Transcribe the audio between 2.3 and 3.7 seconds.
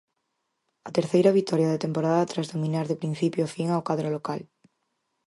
tras dominar de principio a fin